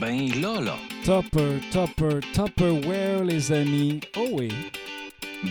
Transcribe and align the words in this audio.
Ben 0.00 0.28
là, 0.40 0.60
là. 0.60 0.76
Topper, 1.04 1.60
Topper, 1.72 2.20
Tupperware, 2.32 3.24
les 3.24 3.52
amis. 3.52 4.00
Oh 4.16 4.28
oui. 4.32 4.48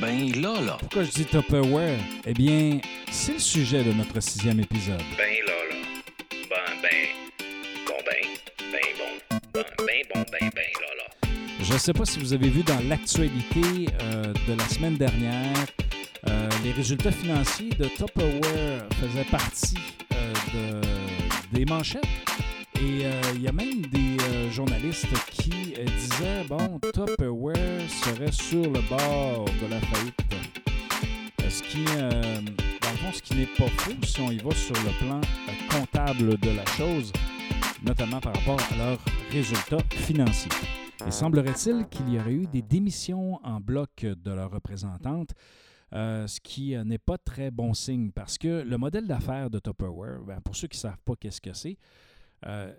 Ben 0.01 0.31
là, 0.41 0.59
là. 0.61 0.77
Pourquoi 0.79 1.03
je 1.03 1.11
dis 1.11 1.25
Tupperware? 1.25 1.99
Eh 2.25 2.33
bien, 2.33 2.79
c'est 3.11 3.33
le 3.33 3.39
sujet 3.39 3.83
de 3.83 3.93
notre 3.93 4.19
sixième 4.21 4.59
épisode. 4.59 5.01
Ben 5.17 5.33
là, 5.47 5.53
là. 5.69 5.75
Ben, 6.49 6.81
ben. 6.81 7.07
Bon, 7.87 7.93
ben. 8.05 8.71
Ben 8.71 8.79
bon. 8.97 9.37
Ben, 9.53 9.63
ben 9.77 10.03
bon, 10.13 10.25
ben, 10.31 10.49
ben 10.53 10.61
là, 10.81 10.87
là. 10.97 11.29
Je 11.61 11.73
ne 11.73 11.77
sais 11.77 11.93
pas 11.93 12.05
si 12.05 12.19
vous 12.19 12.33
avez 12.33 12.49
vu 12.49 12.63
dans 12.63 12.79
l'actualité 12.87 13.87
euh, 14.01 14.33
de 14.47 14.57
la 14.57 14.67
semaine 14.67 14.97
dernière, 14.97 15.53
euh, 16.27 16.49
les 16.63 16.71
résultats 16.71 17.11
financiers 17.11 17.69
de 17.69 17.85
Tupperware 17.85 18.85
faisaient 18.99 19.29
partie 19.29 19.77
euh, 20.13 20.33
de- 20.81 21.57
des 21.57 21.65
manchettes. 21.65 22.03
Et 22.83 23.05
euh, 23.05 23.21
il 23.35 23.41
y 23.43 23.47
a 23.47 23.53
même 23.53 23.81
des 23.83 24.17
euh, 24.19 24.51
journalistes 24.51 25.07
qui 25.31 25.73
euh, 25.77 25.85
disaient, 25.85 26.43
bon, 26.49 26.79
Tupperware 26.93 27.89
serait 27.89 28.31
sur 28.33 28.63
le 28.63 28.81
bord 28.89 29.45
de 29.45 29.69
la 29.69 29.79
faillite. 29.79 30.19
Euh, 30.33 31.49
Ce 31.49 31.63
qui, 31.63 31.85
euh, 31.95 32.41
dans 32.81 32.91
le 32.91 32.97
fond, 32.97 33.11
ce 33.13 33.21
qui 33.21 33.35
n'est 33.35 33.45
pas 33.45 33.67
faux 33.67 33.91
si 34.03 34.19
on 34.19 34.31
y 34.31 34.37
va 34.37 34.51
sur 34.51 34.75
le 34.75 35.05
plan 35.05 35.21
euh, 35.21 35.51
comptable 35.71 36.37
de 36.37 36.49
la 36.49 36.65
chose, 36.65 37.13
notamment 37.85 38.19
par 38.19 38.35
rapport 38.35 38.59
à 38.73 38.75
leurs 38.75 38.99
résultats 39.31 39.77
financiers. 39.89 40.51
Et 41.07 41.11
semblerait-il 41.11 41.87
qu'il 41.89 42.09
y 42.13 42.19
aurait 42.19 42.33
eu 42.33 42.47
des 42.47 42.61
démissions 42.61 43.39
en 43.45 43.61
bloc 43.61 44.03
de 44.03 44.31
leurs 44.31 44.51
représentantes, 44.51 45.31
euh, 45.93 46.27
ce 46.27 46.41
qui 46.41 46.75
euh, 46.75 46.83
n'est 46.83 46.97
pas 46.97 47.17
très 47.17 47.49
bon 47.49 47.73
signe 47.73 48.11
parce 48.11 48.37
que 48.37 48.61
le 48.61 48.77
modèle 48.77 49.07
d'affaires 49.07 49.49
de 49.49 49.59
Tupperware, 49.59 50.19
ben, 50.27 50.41
pour 50.41 50.57
ceux 50.57 50.67
qui 50.67 50.77
ne 50.77 50.81
savent 50.81 51.01
pas 51.05 51.13
qu'est-ce 51.17 51.39
que 51.39 51.53
c'est, 51.53 51.77
euh, 52.45 52.73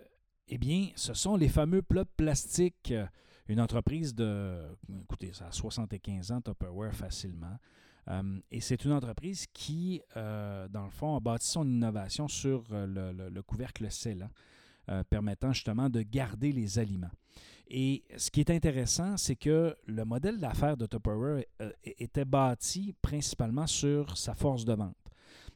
eh 0.47 0.57
bien, 0.57 0.89
ce 0.95 1.13
sont 1.13 1.35
les 1.35 1.49
fameux 1.49 1.81
plats 1.81 2.05
plastiques. 2.05 2.91
Euh, 2.91 3.05
Une 3.47 3.59
entreprise 3.61 4.13
de, 4.15 4.59
écoutez, 5.03 5.31
ça 5.33 5.47
a 5.47 5.51
75 5.51 6.31
ans, 6.31 6.41
Tupperware, 6.41 6.95
facilement. 6.95 7.57
Euh, 8.07 8.39
et 8.51 8.59
c'est 8.61 8.83
une 8.85 8.91
entreprise 8.91 9.45
qui, 9.53 10.01
dans 10.15 10.83
le 10.85 10.89
fond, 10.91 11.15
a 11.15 11.19
bâti 11.19 11.47
son 11.47 11.67
innovation 11.67 12.27
sur 12.27 12.63
le, 12.71 13.11
le- 13.11 13.29
le 13.29 13.41
couvercle 13.43 13.89
scellant, 13.91 14.29
permettant 15.09 15.53
justement 15.53 15.89
de 15.89 16.01
garder 16.03 16.51
les 16.51 16.77
aliments. 16.79 17.11
Et 17.67 18.03
ce 18.17 18.29
qui 18.29 18.39
est 18.41 18.49
intéressant, 18.51 19.17
c'est 19.17 19.35
que 19.35 19.75
le 19.87 20.05
modèle 20.05 20.39
d'affaires 20.39 20.77
de 20.77 20.85
Tupperware 20.85 21.43
était 21.83 22.25
bâti 22.25 22.93
principalement 23.01 23.65
sur 23.67 24.17
sa 24.17 24.33
force 24.35 24.65
de 24.65 24.73
vente. 24.73 24.95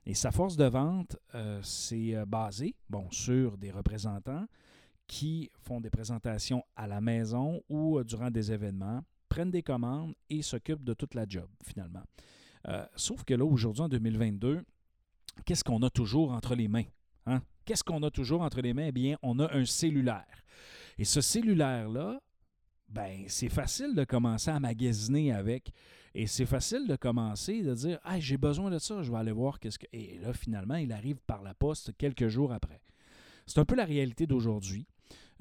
Et 0.09 0.15
sa 0.15 0.31
force 0.31 0.57
de 0.57 0.65
vente, 0.65 1.17
euh, 1.35 1.59
c'est 1.61 2.15
euh, 2.15 2.25
basé 2.25 2.73
bon, 2.89 3.05
sur 3.11 3.59
des 3.59 3.69
représentants 3.69 4.47
qui 5.05 5.51
font 5.61 5.79
des 5.79 5.91
présentations 5.91 6.63
à 6.75 6.87
la 6.87 6.99
maison 6.99 7.61
ou 7.69 7.99
euh, 7.99 8.03
durant 8.03 8.31
des 8.31 8.51
événements, 8.51 9.03
prennent 9.29 9.51
des 9.51 9.61
commandes 9.61 10.15
et 10.27 10.41
s'occupent 10.41 10.83
de 10.83 10.95
toute 10.95 11.13
la 11.13 11.27
job, 11.29 11.47
finalement. 11.63 12.01
Euh, 12.69 12.83
sauf 12.95 13.23
que 13.23 13.35
là, 13.35 13.45
aujourd'hui, 13.45 13.83
en 13.83 13.87
2022, 13.87 14.63
qu'est-ce 15.45 15.63
qu'on 15.63 15.83
a 15.83 15.91
toujours 15.91 16.31
entre 16.31 16.55
les 16.55 16.67
mains? 16.67 16.89
hein? 17.27 17.43
Qu'est-ce 17.63 17.83
qu'on 17.83 18.01
a 18.01 18.09
toujours 18.09 18.41
entre 18.41 18.61
les 18.61 18.73
mains? 18.73 18.87
Eh 18.87 18.91
bien, 18.91 19.15
on 19.21 19.37
a 19.37 19.55
un 19.55 19.65
cellulaire. 19.65 20.43
Et 20.97 21.05
ce 21.05 21.21
cellulaire-là, 21.21 22.19
ben, 22.89 23.25
c'est 23.27 23.49
facile 23.49 23.95
de 23.95 24.03
commencer 24.03 24.49
à 24.51 24.59
magasiner 24.59 25.31
avec. 25.31 25.71
Et 26.15 26.25
c'est 26.25 26.45
facile 26.45 26.87
de 26.87 26.95
commencer 26.95 27.61
de 27.61 27.73
dire 27.73 27.99
Ah, 28.03 28.19
j'ai 28.19 28.37
besoin 28.37 28.71
de 28.71 28.79
ça, 28.79 29.01
je 29.03 29.11
vais 29.11 29.17
aller 29.17 29.31
voir 29.31 29.59
qu'est-ce 29.59 29.77
que. 29.77 29.85
Et 29.93 30.17
là, 30.19 30.33
finalement, 30.33 30.75
il 30.75 30.91
arrive 30.91 31.17
par 31.21 31.43
la 31.43 31.53
poste 31.53 31.95
quelques 31.97 32.27
jours 32.27 32.51
après. 32.51 32.81
C'est 33.45 33.59
un 33.59 33.65
peu 33.65 33.75
la 33.75 33.85
réalité 33.85 34.27
d'aujourd'hui. 34.27 34.87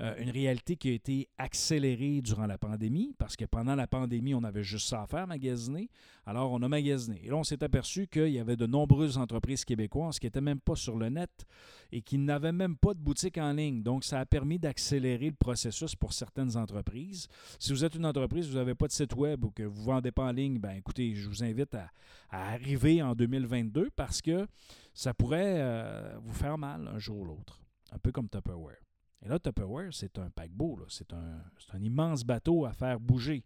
Euh, 0.00 0.14
une 0.18 0.30
réalité 0.30 0.76
qui 0.76 0.90
a 0.90 0.92
été 0.92 1.28
accélérée 1.38 2.20
durant 2.20 2.46
la 2.46 2.56
pandémie, 2.56 3.14
parce 3.18 3.34
que 3.34 3.44
pendant 3.44 3.74
la 3.74 3.88
pandémie, 3.88 4.32
on 4.32 4.44
avait 4.44 4.62
juste 4.62 4.88
ça 4.88 5.02
à 5.02 5.06
faire, 5.08 5.26
magasiner. 5.26 5.90
Alors, 6.24 6.52
on 6.52 6.62
a 6.62 6.68
magasiné. 6.68 7.20
Et 7.24 7.28
là, 7.30 7.36
on 7.36 7.42
s'est 7.42 7.64
aperçu 7.64 8.06
qu'il 8.06 8.28
y 8.28 8.38
avait 8.38 8.56
de 8.56 8.66
nombreuses 8.66 9.18
entreprises 9.18 9.64
québécoises 9.64 10.20
qui 10.20 10.26
n'étaient 10.26 10.40
même 10.40 10.60
pas 10.60 10.76
sur 10.76 10.96
le 10.96 11.08
net 11.08 11.44
et 11.90 12.00
qui 12.00 12.16
n'avaient 12.16 12.52
même 12.52 12.76
pas 12.76 12.94
de 12.94 13.00
boutique 13.00 13.38
en 13.38 13.52
ligne. 13.52 13.82
Donc, 13.82 14.04
ça 14.04 14.20
a 14.20 14.26
permis 14.26 14.60
d'accélérer 14.60 15.30
le 15.30 15.36
processus 15.36 15.96
pour 15.96 16.12
certaines 16.12 16.56
entreprises. 16.56 17.26
Si 17.58 17.72
vous 17.72 17.84
êtes 17.84 17.96
une 17.96 18.06
entreprise, 18.06 18.48
vous 18.48 18.56
n'avez 18.56 18.76
pas 18.76 18.86
de 18.86 18.92
site 18.92 19.16
web 19.16 19.44
ou 19.44 19.50
que 19.50 19.64
vous 19.64 19.80
ne 19.80 19.86
vendez 19.86 20.12
pas 20.12 20.26
en 20.26 20.32
ligne, 20.32 20.58
ben 20.60 20.76
écoutez, 20.76 21.16
je 21.16 21.28
vous 21.28 21.42
invite 21.42 21.74
à, 21.74 21.90
arriver 22.30 23.02
en 23.02 23.14
2022 23.16 23.90
parce 23.96 24.22
que 24.22 24.46
ça 24.94 25.12
pourrait 25.12 25.56
euh, 25.58 26.18
vous 26.20 26.34
faire 26.34 26.56
mal 26.56 26.86
un 26.86 26.98
jour 26.98 27.18
ou 27.18 27.24
l'autre. 27.24 27.60
Un 27.90 27.98
peu 27.98 28.12
comme 28.12 28.28
Tupperware. 28.28 28.87
Et 29.22 29.28
là, 29.28 29.38
Tupperware, 29.38 29.92
c'est 29.92 30.18
un 30.18 30.30
paquebot. 30.30 30.80
C'est 30.88 31.12
un, 31.12 31.82
immense 31.82 32.24
bateau 32.24 32.64
à 32.66 32.72
faire 32.72 33.00
bouger. 33.00 33.44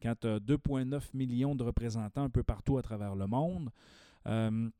Quand 0.00 0.14
tu 0.20 0.26
as 0.26 0.38
2,9 0.38 1.02
millions 1.14 1.54
de 1.54 1.64
représentants 1.64 2.24
un 2.24 2.30
peu 2.30 2.42
partout 2.42 2.78
à 2.78 2.82
travers 2.82 3.14
le 3.14 3.26
monde, 3.26 3.70
euh, 4.26 4.70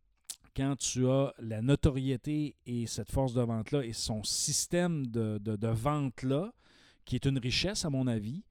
quand 0.55 0.77
tu 0.77 1.09
as 1.09 1.33
la 1.39 1.63
notoriété 1.63 2.57
et 2.67 2.87
cette 2.87 3.11
force 3.11 3.33
de 3.33 3.41
vente-là 3.41 3.85
et 3.85 3.93
son 3.93 4.23
système 4.23 5.07
de 5.07 5.67
vente-là, 5.67 6.53
qui 7.05 7.17
est 7.17 7.25
une 7.27 7.39
richesse 7.39 7.85
à 7.85 7.91
mon 7.91 8.07
avis, 8.07 8.43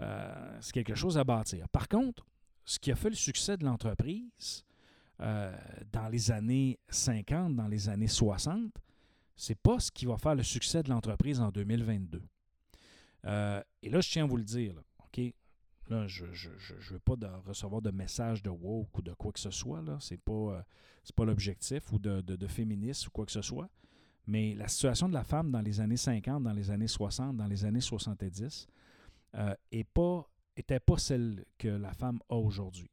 euh, 0.00 0.58
c'est 0.60 0.72
quelque 0.72 0.94
chose 0.94 1.18
à 1.18 1.24
bâtir. 1.24 1.68
Par 1.68 1.88
contre, 1.88 2.26
ce 2.64 2.78
qui 2.78 2.92
a 2.92 2.96
fait 2.96 3.10
le 3.10 3.16
succès 3.16 3.56
de 3.56 3.64
l'entreprise 3.64 4.64
euh, 5.20 5.56
dans 5.92 6.08
les 6.08 6.30
années 6.30 6.78
50, 6.88 7.56
dans 7.56 7.66
les 7.66 7.88
années 7.88 8.08
60, 8.08 8.72
c'est 9.38 9.54
pas 9.54 9.78
ce 9.78 9.90
qui 9.90 10.04
va 10.04 10.18
faire 10.18 10.34
le 10.34 10.42
succès 10.42 10.82
de 10.82 10.90
l'entreprise 10.90 11.40
en 11.40 11.50
2022. 11.50 12.20
Euh, 13.24 13.62
et 13.82 13.88
là, 13.88 14.00
je 14.00 14.10
tiens 14.10 14.24
à 14.24 14.26
vous 14.26 14.36
le 14.36 14.42
dire, 14.42 14.74
OK? 14.98 15.20
Là, 15.88 16.06
je 16.08 16.24
ne 16.26 16.90
veux 16.90 16.98
pas 16.98 17.14
recevoir 17.46 17.80
de 17.80 17.90
messages 17.90 18.42
de 18.42 18.50
woke 18.50 18.98
ou 18.98 19.02
de 19.02 19.14
quoi 19.14 19.32
que 19.32 19.38
ce 19.38 19.50
soit. 19.50 19.82
Ce 20.00 20.12
n'est 20.12 20.18
pas, 20.18 20.32
euh, 20.32 20.62
pas 21.16 21.24
l'objectif 21.24 21.92
ou 21.92 21.98
de, 21.98 22.20
de, 22.20 22.46
féministe 22.46 23.06
ou 23.06 23.10
quoi 23.10 23.24
que 23.24 23.32
ce 23.32 23.40
soit. 23.40 23.70
Mais 24.26 24.54
la 24.54 24.68
situation 24.68 25.08
de 25.08 25.14
la 25.14 25.24
femme 25.24 25.52
dans 25.52 25.62
les 25.62 25.80
années 25.80 25.96
50, 25.96 26.42
dans 26.42 26.52
les 26.52 26.70
années 26.70 26.88
60, 26.88 27.36
dans 27.36 27.46
les 27.46 27.64
années 27.64 27.80
70, 27.80 28.66
euh, 29.36 29.54
est 29.70 29.84
pas, 29.84 30.28
pas 30.84 30.98
celle 30.98 31.44
que 31.56 31.68
la 31.68 31.94
femme 31.94 32.18
a 32.28 32.34
aujourd'hui. 32.34 32.90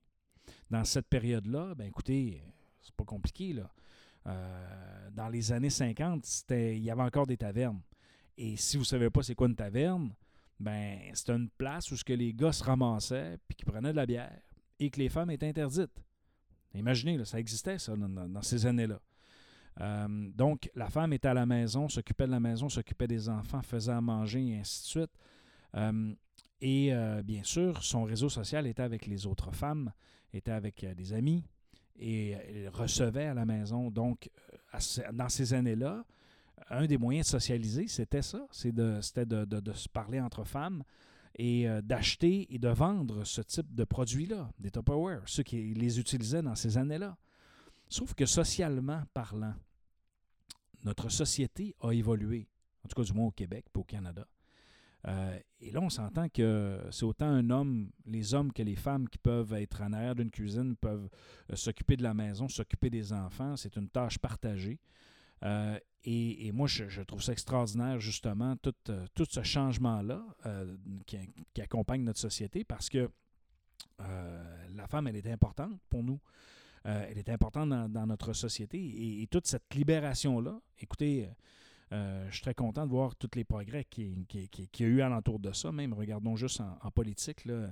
Dans 0.69 0.85
cette 0.85 1.07
période-là, 1.07 1.73
ben 1.75 1.87
écoutez, 1.87 2.41
c'est 2.81 2.95
pas 2.95 3.03
compliqué. 3.03 3.51
Là. 3.51 3.69
Euh, 4.27 5.09
dans 5.11 5.29
les 5.29 5.51
années 5.51 5.69
50, 5.69 6.25
c'était, 6.25 6.77
il 6.77 6.83
y 6.83 6.91
avait 6.91 7.01
encore 7.01 7.27
des 7.27 7.37
tavernes. 7.37 7.81
Et 8.37 8.57
si 8.57 8.77
vous 8.77 8.83
ne 8.83 8.87
savez 8.87 9.09
pas 9.09 9.23
c'est 9.23 9.35
quoi 9.35 9.47
une 9.47 9.55
taverne, 9.55 10.13
ben 10.59 10.99
c'était 11.13 11.35
une 11.35 11.49
place 11.49 11.91
où 11.91 11.97
ce 11.97 12.03
que 12.03 12.13
les 12.13 12.33
gars 12.33 12.51
se 12.51 12.63
ramassaient 12.63 13.37
puis 13.47 13.55
qui 13.55 13.65
prenaient 13.65 13.91
de 13.91 13.97
la 13.97 14.05
bière 14.05 14.41
et 14.79 14.89
que 14.89 14.99
les 14.99 15.09
femmes 15.09 15.31
étaient 15.31 15.47
interdites. 15.47 16.03
Imaginez, 16.73 17.23
ça 17.23 17.39
existait 17.39 17.77
ça 17.77 17.95
dans, 17.95 18.41
ces 18.41 18.65
années-là. 18.65 18.99
Euh, 19.79 20.29
donc, 20.33 20.69
la 20.75 20.89
femme 20.89 21.13
était 21.13 21.29
à 21.29 21.33
la 21.33 21.45
maison, 21.45 21.87
s'occupait 21.87 22.25
de 22.25 22.31
la 22.31 22.41
maison, 22.41 22.67
s'occupait 22.67 23.07
des 23.07 23.29
enfants, 23.29 23.61
faisait 23.61 23.93
à 23.93 24.01
manger 24.01 24.45
et 24.45 24.59
ainsi 24.59 24.81
de 24.81 24.87
suite. 24.87 25.11
Euh, 25.75 26.13
et 26.59 26.91
bien 27.23 27.43
sûr, 27.43 27.83
son 27.83 28.03
réseau 28.03 28.27
social 28.27 28.65
était 28.65 28.81
avec 28.81 29.05
les 29.05 29.27
autres 29.27 29.51
femmes, 29.53 29.93
était 30.33 30.51
avec 30.51 30.85
des 30.95 31.13
amis 31.13 31.43
et 31.99 32.35
euh, 32.35 32.39
elle 32.47 32.69
recevait 32.69 33.25
à 33.27 33.33
la 33.33 33.45
maison. 33.45 33.89
Donc, 33.91 34.29
euh, 34.73 35.11
dans 35.13 35.29
ces 35.29 35.53
années-là, 35.53 36.05
un 36.69 36.85
des 36.85 36.97
moyens 36.97 37.27
de 37.27 37.31
socialiser, 37.31 37.87
c'était 37.87 38.21
ça. 38.21 38.45
C'était 38.51 39.25
de, 39.25 39.45
de- 39.45 39.73
se 39.73 39.87
parler 39.89 40.19
entre 40.19 40.43
femmes 40.43 40.83
et 41.37 41.67
euh, 41.67 41.81
d'acheter 41.81 42.47
et 42.53 42.59
de 42.59 42.69
vendre 42.69 43.23
ce 43.23 43.41
type 43.41 43.73
de 43.75 43.83
produits-là, 43.83 44.49
des 44.59 44.71
Tupperware, 44.71 45.21
ceux 45.25 45.43
qui 45.43 45.73
les 45.73 45.99
utilisaient 45.99 46.41
dans 46.41 46.55
ces 46.55 46.77
années-là. 46.77 47.17
Sauf 47.89 48.13
que 48.13 48.25
socialement 48.25 49.03
parlant, 49.13 49.53
notre 50.83 51.09
société 51.09 51.75
a 51.81 51.91
évolué, 51.91 52.47
en 52.83 52.87
tout 52.87 52.95
cas 53.01 53.05
du 53.05 53.13
moins 53.13 53.27
au 53.27 53.31
Québec 53.31 53.65
et 53.73 53.77
au 53.77 53.83
Canada. 53.83 54.25
Euh, 55.07 55.39
et 55.59 55.71
là, 55.71 55.81
on 55.81 55.89
s'entend 55.89 56.29
que 56.29 56.79
c'est 56.91 57.03
autant 57.03 57.27
un 57.27 57.49
homme, 57.49 57.91
les 58.05 58.33
hommes 58.33 58.51
que 58.51 58.63
les 58.63 58.75
femmes 58.75 59.07
qui 59.07 59.17
peuvent 59.17 59.53
être 59.53 59.81
en 59.81 59.93
arrière 59.93 60.15
d'une 60.15 60.31
cuisine, 60.31 60.75
peuvent 60.75 61.09
euh, 61.51 61.55
s'occuper 61.55 61.95
de 61.95 62.03
la 62.03 62.13
maison, 62.13 62.47
s'occuper 62.47 62.89
des 62.89 63.13
enfants. 63.13 63.55
C'est 63.55 63.75
une 63.75 63.89
tâche 63.89 64.17
partagée. 64.17 64.79
Euh, 65.43 65.77
et, 66.03 66.51
moi, 66.51 66.67
je, 66.67 67.01
trouve 67.01 67.21
ça 67.21 67.31
extraordinaire, 67.31 67.99
justement, 67.99 68.55
tout, 68.57 69.25
ce 69.27 69.41
changement-là 69.41 70.23
qui, 71.07 71.17
accompagne 71.59 72.03
notre 72.03 72.19
société 72.19 72.63
parce 72.63 72.89
que 72.89 73.09
la 73.97 74.87
femme, 74.87 75.07
elle 75.07 75.15
est 75.15 75.27
importante 75.27 75.79
pour 75.89 76.03
nous. 76.03 76.19
Elle 76.83 77.17
est 77.17 77.29
importante 77.29 77.69
dans, 77.91 78.05
notre 78.05 78.33
société. 78.33 78.77
Et 79.23 79.25
toute 79.25 79.47
cette 79.47 79.73
libération-là, 79.73 80.59
écoutez, 80.77 81.27
euh, 81.95 82.25
je 82.29 82.35
suis 82.35 82.41
très 82.41 82.53
content 82.53 82.85
de 82.85 82.91
voir 82.91 83.15
tous 83.15 83.29
les 83.35 83.43
progrès 83.43 83.85
qu'il 83.85 84.25
qui, 84.27 84.49
y 84.79 84.83
a 84.83 84.87
eu 84.87 85.01
alentour 85.01 85.39
de 85.39 85.51
ça. 85.53 85.71
Même, 85.71 85.93
regardons 85.93 86.35
juste 86.35 86.61
en, 86.61 86.91
politique, 86.91 87.47
euh, 87.47 87.67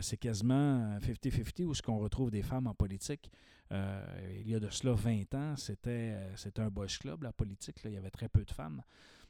c'est 0.00 0.16
quasiment 0.16 0.98
50-50 0.98 1.64
où 1.64 1.74
ce 1.74 1.82
qu'on 1.82 1.98
retrouve 1.98 2.30
des 2.30 2.42
femmes 2.42 2.66
en 2.66 2.74
politique. 2.74 3.30
Euh, 3.72 4.02
il 4.40 4.48
y 4.48 4.54
a 4.54 4.60
de 4.60 4.70
cela 4.70 4.94
20 4.94 5.34
ans, 5.34 5.54
c'était, 5.56 6.16
un 6.56 6.70
boys 6.70 6.86
club, 6.86 7.22
la 7.22 7.32
politique. 7.32 7.76
il 7.84 7.92
y 7.92 7.96
avait 7.96 8.10
très 8.10 8.28
peu 8.28 8.44
de 8.44 8.50
femmes. 8.50 8.82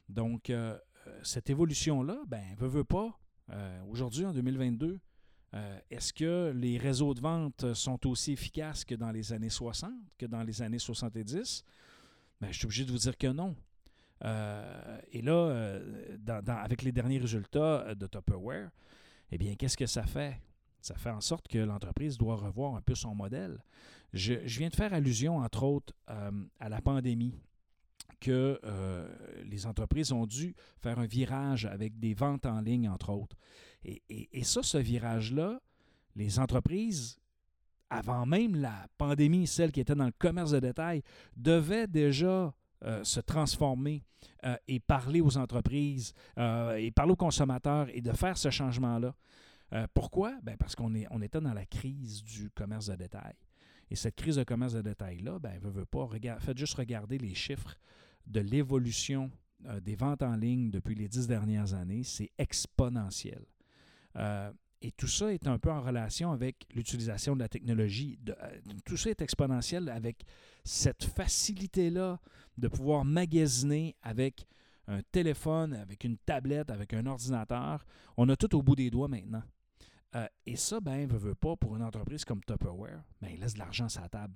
Donc, 0.07 0.51
cette 1.23 1.49
évolution-là, 1.49 2.21
ben, 2.27 2.43
veut, 2.57 2.67
veut 2.67 2.83
pas, 2.83 3.19
aujourd'hui, 3.89 4.25
en 4.25 4.33
2022, 4.33 4.99
est-ce 5.89 6.13
que 6.13 6.53
les 6.55 6.77
réseaux 6.77 7.13
de 7.13 7.21
vente 7.21 7.73
sont 7.73 8.07
aussi 8.07 8.31
efficaces 8.33 8.85
que 8.85 8.95
dans 8.95 9.11
les 9.11 9.33
années 9.33 9.49
60, 9.49 9.91
que 10.17 10.25
dans 10.25 10.43
les 10.43 10.61
années 10.61 10.79
70? 10.79 11.63
Ben, 12.39 12.51
je 12.51 12.57
suis 12.57 12.65
obligé 12.65 12.85
de 12.85 12.91
vous 12.91 12.97
dire 12.97 13.17
que 13.17 13.27
non. 13.27 13.55
Et 14.23 15.21
là, 15.21 15.79
avec 16.47 16.81
les 16.83 16.91
derniers 16.91 17.19
résultats 17.19 17.95
de 17.95 18.07
Tupperware, 18.07 18.69
eh 19.31 19.37
bien, 19.37 19.55
qu'est-ce 19.55 19.77
que 19.77 19.85
ça 19.85 20.03
fait? 20.03 20.41
Ça 20.81 20.95
fait 20.95 21.11
en 21.11 21.21
sorte 21.21 21.47
que 21.47 21.59
l'entreprise 21.59 22.17
doit 22.17 22.35
revoir 22.35 22.75
un 22.75 22.81
peu 22.81 22.95
son 22.95 23.15
modèle. 23.15 23.63
Je, 24.13 24.33
viens 24.33 24.69
de 24.69 24.75
faire 24.75 24.93
allusion, 24.93 25.37
entre 25.37 25.63
autres, 25.63 25.93
euh, 26.09 26.31
à 26.59 26.69
la 26.69 26.81
pandémie, 26.81 27.39
que 28.19 28.59
euh, 28.63 29.07
les 29.45 29.65
entreprises 29.65 30.11
ont 30.11 30.25
dû 30.25 30.55
faire 30.79 30.99
un 30.99 31.05
virage 31.05 31.65
avec 31.65 31.99
des 31.99 32.13
ventes 32.13 32.45
en 32.45 32.61
ligne, 32.61 32.89
entre 32.89 33.11
autres. 33.11 33.37
Et, 33.83 34.43
ça, 34.43 34.61
ce 34.61 34.77
virage-là, 34.77 35.59
les 36.15 36.37
entreprises, 36.37 37.19
avant 37.89 38.25
même 38.25 38.55
la 38.55 38.87
pandémie, 38.97 39.47
celle 39.47 39.71
qui 39.71 39.79
était 39.79 39.95
dans 39.95 40.05
le 40.05 40.13
commerce 40.17 40.51
de 40.51 40.59
détail, 40.59 41.01
devaient 41.35 41.87
déjà 41.87 42.53
euh, 42.83 43.03
se 43.03 43.19
transformer 43.19 44.03
et 44.67 44.79
parler 44.79 45.21
aux 45.21 45.37
entreprises 45.37 46.13
et 46.37 46.91
parler 46.91 47.11
aux 47.11 47.15
consommateurs 47.15 47.87
et 47.93 48.01
de 48.01 48.11
faire 48.11 48.37
ce 48.37 48.49
changement-là. 48.49 49.15
pourquoi? 49.93 50.35
Ben 50.43 50.57
parce 50.57 50.75
qu'on 50.75 50.93
on 51.11 51.21
était 51.21 51.41
dans 51.41 51.53
la 51.53 51.65
crise 51.65 52.23
du 52.23 52.49
commerce 52.51 52.87
de 52.87 52.95
détail. 52.95 53.35
Et 53.91 53.95
cette 53.95 54.15
crise 54.15 54.37
de 54.37 54.43
commerce 54.43 54.73
de 54.73 54.81
détail-là, 54.81 55.37
ben, 55.39 55.59
veut, 55.59 55.69
veut 55.69 55.85
pas, 55.85 56.07
faites 56.39 56.57
juste 56.57 56.75
regarder 56.75 57.17
les 57.17 57.35
chiffres 57.35 57.75
de 58.25 58.39
l'évolution 58.39 59.29
euh, 59.67 59.79
des 59.79 59.95
ventes 59.95 60.23
en 60.23 60.35
ligne 60.35 60.71
depuis 60.71 60.95
les 60.95 61.07
dix 61.07 61.27
dernières 61.27 61.73
années. 61.73 62.03
C'est 62.03 62.31
exponentiel. 62.37 63.45
Euh, 64.83 64.87
et 64.87 64.91
tout 64.91 65.07
ça 65.07 65.33
est 65.33 65.47
un 65.47 65.59
peu 65.59 65.71
en 65.71 65.81
relation 65.81 66.31
avec 66.31 66.67
l'utilisation 66.73 67.35
de 67.35 67.41
la 67.41 67.49
technologie. 67.49 68.19
Euh, 68.29 68.59
tout 68.85 68.97
ça 68.97 69.09
est 69.09 69.21
exponentiel 69.21 69.89
avec 69.89 70.23
cette 70.63 71.03
facilité-là 71.03 72.19
de 72.57 72.67
pouvoir 72.67 73.05
magasiner 73.05 73.95
avec 74.01 74.45
un 74.87 75.01
téléphone, 75.11 75.73
avec 75.73 76.03
une 76.03 76.17
tablette, 76.17 76.69
avec 76.69 76.93
un 76.93 77.05
ordinateur. 77.05 77.85
On 78.17 78.27
a 78.29 78.35
tout 78.35 78.53
au 78.55 78.61
bout 78.61 78.75
des 78.75 78.89
doigts 78.89 79.07
maintenant. 79.07 79.43
Euh, 80.15 80.27
et 80.45 80.57
ça, 80.57 80.79
ben, 80.79 81.07
veut, 81.07 81.17
veut 81.17 81.35
pas, 81.35 81.55
pour 81.55 81.75
une 81.75 81.83
entreprise 81.83 82.25
comme 82.25 82.43
Tupperware, 82.43 83.03
ben, 83.21 83.29
il 83.33 83.39
laisse 83.39 83.53
de 83.53 83.59
l'argent 83.59 83.87
sur 83.87 84.01
la 84.01 84.09
table. 84.09 84.33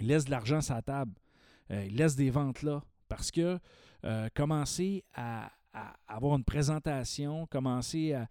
Il 0.00 0.06
laisse 0.06 0.24
de 0.24 0.30
l'argent 0.30 0.60
sur 0.60 0.74
la 0.74 0.82
table. 0.82 1.14
Euh, 1.70 1.84
il 1.86 1.96
laisse 1.96 2.16
des 2.16 2.30
ventes 2.30 2.62
là. 2.62 2.82
Parce 3.08 3.30
que 3.30 3.58
euh, 4.04 4.28
commencer 4.34 5.04
à, 5.14 5.50
avoir 6.08 6.36
une 6.36 6.44
présentation, 6.44 7.46
commencer 7.46 8.12
à. 8.12 8.28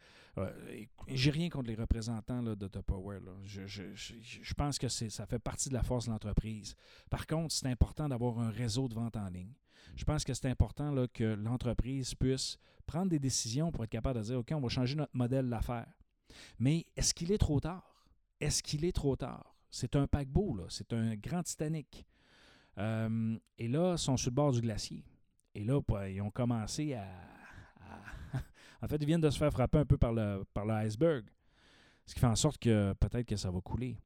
J'ai 1.07 1.31
rien 1.31 1.50
contre 1.50 1.68
les 1.68 1.75
représentants 1.75 2.42
là, 2.42 2.56
de 2.56 2.68
Tupperware. 2.68 3.21
Je, 3.45 3.65
je, 3.65 3.83
je, 3.94 4.53
pense 4.53 4.77
que 4.77 4.89
ça 4.89 5.25
fait 5.25 5.39
partie 5.39 5.69
de 5.69 5.74
la 5.74 5.83
force 5.83 6.07
de 6.07 6.12
l'entreprise. 6.12 6.75
Par 7.09 7.25
contre, 7.25 7.53
c'est 7.53 7.68
important 7.68 8.09
d'avoir 8.09 8.39
un 8.39 8.50
réseau 8.50 8.89
de 8.89 8.95
vente 8.95 9.15
en 9.15 9.30
ligne. 9.30 9.53
Je 9.95 10.03
pense 10.03 10.24
que 10.24 10.33
c'est 10.33 10.50
important 10.50 10.92
là, 10.92 11.07
que 11.07 11.24
l'entreprise 11.24 12.15
puisse 12.15 12.57
prendre 12.86 13.09
des 13.09 13.19
décisions 13.19 13.71
pour 13.71 13.83
être 13.83 13.89
capable 13.89 14.19
de 14.19 14.25
dire 14.25 14.39
OK, 14.39 14.51
on 14.53 14.59
va 14.59 14.69
changer 14.69 14.95
notre 14.95 15.15
modèle 15.15 15.50
d'affaires. 15.50 15.94
Mais 16.59 16.86
est-ce 16.95 17.13
qu'il 17.13 17.31
est 17.31 17.38
trop 17.38 17.59
tard? 17.59 18.06
Est-ce 18.41 18.62
qu'il 18.62 18.83
est 18.83 18.95
trop 18.95 19.15
tard? 19.15 19.56
C'est 19.69 19.95
un 19.95 20.07
paquebot. 20.07 20.65
C'est 20.69 20.94
un 20.94 21.15
grand 21.15 21.44
Titanic. 21.44 22.06
Euh, 22.77 23.38
et 23.57 23.68
là, 23.68 23.94
ils 23.94 23.98
sont 23.98 24.18
sur 24.18 24.31
le 24.31 24.36
bord 24.36 24.51
du 24.51 24.62
glacier. 24.62 25.06
Et 25.53 25.63
là, 25.63 25.80
ils 26.09 26.21
ont 26.21 26.31
commencé 26.31 26.94
à. 26.94 27.07
En 28.81 28.88
fait, 28.88 28.98
ils 28.98 29.06
viennent 29.06 29.22
de 29.22 29.30
se 29.30 29.38
faire 29.38 29.51
frapper 29.51 29.80
un 29.80 29.86
peu 29.86 29.98
par 29.98 30.13
le 30.13 30.44
par 30.54 30.66
l'iceberg. 30.66 31.25
Ce 32.06 32.13
qui 32.13 32.19
fait 32.19 32.27
en 32.27 32.36
sorte 32.36 32.57
que 32.60 32.94
peut-être 32.94 33.25
que 33.25 33.36
ça 33.36 33.50
va 33.50 33.60
couler. 33.62 33.98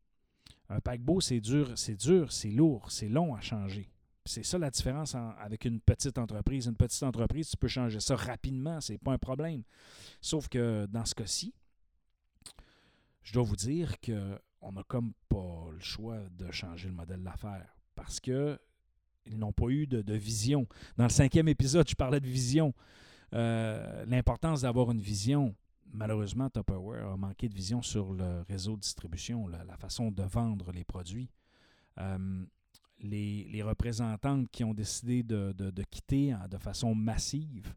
Un 0.70 0.80
paquebot, 0.80 1.20
c'est 1.20 1.42
dur, 1.42 1.72
c'est 1.76 1.96
dur, 1.96 2.32
c'est 2.32 2.52
lourd, 2.52 2.92
c'est 2.92 3.10
long 3.10 3.36
à 3.36 3.42
changer. 3.42 3.90
C'est 4.26 4.44
ça 4.44 4.60
la 4.60 4.70
différence 4.70 5.16
avec 5.16 5.66
une 5.66 5.80
petite 5.80 6.18
entreprise. 6.20 6.68
Une 6.68 6.76
petite 6.76 7.02
entreprise, 7.02 7.50
tu 7.50 7.58
peux 7.58 7.68
changer 7.68 8.00
ça 8.00 8.16
rapidement, 8.16 8.80
c'est 8.80 9.00
pas 9.00 9.12
un 9.12 9.18
problème. 9.18 9.64
Sauf 10.22 10.48
que 10.48 10.86
dans 10.86 11.04
ce 11.06 11.16
cas-ci, 11.16 11.54
je 13.24 13.34
dois 13.34 13.44
vous 13.44 13.56
dire 13.56 13.96
qu'on 14.00 14.72
n'a 14.72 14.84
comme 14.84 15.14
pas 15.28 15.70
le 15.72 15.80
choix 15.80 16.20
de 16.32 16.52
changer 16.52 16.90
le 16.90 16.94
modèle 16.94 17.24
d'affaires 17.24 17.76
parce 17.96 18.20
qu'ils 18.20 18.60
n'ont 19.28 19.52
pas 19.52 19.68
eu 19.70 19.88
de, 19.88 20.14
vision. 20.14 20.68
Dans 20.98 21.06
le 21.06 21.10
cinquième 21.10 21.48
épisode, 21.48 21.88
je 21.90 21.96
parlais 21.96 22.20
de 22.20 22.28
vision. 22.28 22.74
Euh, 23.34 24.06
l'importance 24.06 24.62
d'avoir 24.62 24.92
une 24.92 25.02
vision. 25.02 25.56
Malheureusement, 25.92 26.50
Tupperware 26.50 27.12
a 27.12 27.18
manqué 27.18 27.50
de 27.50 27.54
vision 27.54 27.82
sur 27.82 28.14
le 28.14 28.42
réseau 28.48 28.76
de 28.76 28.82
distribution, 28.82 29.48
la, 29.48 29.78
façon 29.78 30.12
de 30.12 30.24
vendre 30.24 30.72
les 30.72 30.84
produits. 30.84 31.30
Euh, 32.00 32.46
les, 33.02 33.64
représentantes 33.64 34.50
qui 34.52 34.64
ont 34.64 34.74
décidé 34.74 35.24
de, 35.24 35.84
quitter 35.90 36.36
de 36.50 36.58
façon 36.58 36.94
massive 36.94 37.74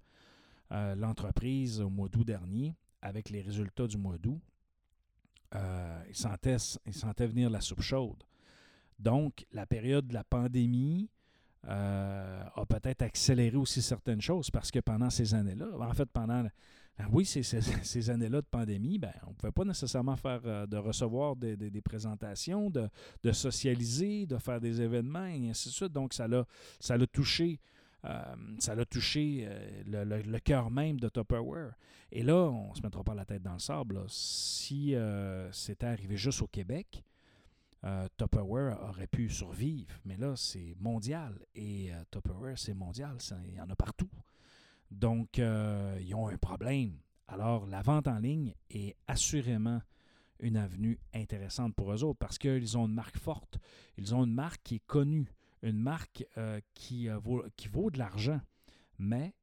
euh, 0.72 0.94
l'entreprise 0.94 1.80
au 1.80 1.90
mois 1.90 2.08
d'août 2.08 2.24
dernier, 2.24 2.74
avec 3.00 3.30
les 3.30 3.42
résultats 3.42 3.86
du 3.86 3.98
mois 3.98 4.18
d'août, 4.18 4.40
euh, 5.54 6.02
il, 6.08 6.16
sentait, 6.16 7.26
venir 7.26 7.50
la 7.50 7.60
soupe 7.60 7.82
chaude. 7.82 8.22
Donc, 8.98 9.46
la 9.52 9.66
période 9.66 10.06
de 10.06 10.14
la 10.14 10.24
pandémie 10.24 11.10
euh, 11.68 12.44
a 12.56 12.66
peut-être 12.66 13.02
accéléré 13.02 13.56
aussi 13.56 13.82
certaines 13.82 14.20
choses 14.20 14.50
parce 14.50 14.72
que 14.72 14.80
pendant 14.80 15.10
ces 15.10 15.32
années-là, 15.32 15.66
en 15.78 15.94
fait, 15.94 16.06
pendant, 16.06 16.44
oui, 17.12 17.24
ces, 17.24 17.42
ces, 17.42 18.10
années-là 18.10 18.40
de 18.40 18.46
pandémie, 18.46 18.98
ben, 18.98 19.12
on 19.26 19.30
ne 19.30 19.34
pouvait 19.34 19.52
pas 19.52 19.64
nécessairement 19.64 20.16
faire 20.16 20.40
euh, 20.44 20.66
de 20.66 20.76
recevoir 20.76 21.36
des, 21.36 21.56
présentations, 21.82 22.68
de, 22.68 23.32
socialiser, 23.32 24.26
de 24.26 24.38
faire 24.38 24.60
des 24.60 24.80
événements, 24.80 25.26
et 25.26 25.50
ainsi 25.50 25.68
de 25.68 25.74
suite. 25.74 25.92
Donc, 25.92 26.14
ça 26.14 26.26
l'a 26.26 27.06
touché 27.06 27.60
ça 28.58 28.74
l'a 28.74 28.84
touché 28.84 29.46
euh, 29.46 30.02
le, 30.26 30.38
cœur 30.40 30.72
même 30.72 30.98
de 30.98 31.08
Tupperware. 31.08 31.74
Et 32.10 32.24
là, 32.24 32.34
on 32.34 32.70
ne 32.70 32.74
se 32.74 32.82
mettra 32.82 33.04
pas 33.04 33.14
la 33.14 33.24
tête 33.24 33.44
dans 33.44 33.52
le 33.52 33.60
sable. 33.60 34.02
Si 34.08 34.96
c'était 35.52 35.86
arrivé 35.86 36.16
juste 36.16 36.42
au 36.42 36.48
Québec, 36.48 37.04
Tupperware 38.16 38.80
aurait 38.88 39.08
pu 39.08 39.28
survivre. 39.28 39.92
Mais 40.04 40.16
là, 40.16 40.34
c'est 40.36 40.74
mondial. 40.78 41.38
Et 41.54 41.90
Tupperware, 42.10 42.58
c'est 42.58 42.74
mondial. 42.74 43.16
Il 43.46 43.54
y 43.54 43.60
en 43.60 43.68
a 43.70 43.76
partout. 43.76 44.10
Donc, 44.90 45.38
ils 45.38 46.14
ont 46.14 46.28
un 46.28 46.38
problème. 46.38 46.98
Alors, 47.26 47.66
la 47.66 47.82
vente 47.82 48.08
en 48.08 48.18
ligne 48.18 48.54
est 48.70 48.96
assurément 49.08 49.80
une 50.38 50.56
avenue 50.56 50.98
intéressante 51.14 51.74
pour 51.74 51.92
eux 51.92 52.04
autres 52.04 52.18
parce 52.18 52.38
qu'ils 52.38 52.78
ont 52.78 52.86
une 52.86 52.94
marque 52.94 53.18
forte. 53.18 53.58
Ils 53.96 54.14
ont 54.14 54.24
une 54.24 54.34
marque 54.34 54.62
qui 54.62 54.76
est 54.76 54.86
connue 54.86 55.34
une 55.62 55.78
marque 55.78 56.26
euh, 56.36 56.60
qui, 56.74 57.08
euh, 57.08 57.18
vaut, 57.18 57.44
qui 57.56 57.68
vaut 57.68 57.90
de 57.90 57.98
l'argent, 57.98 58.40
mais 58.98 59.34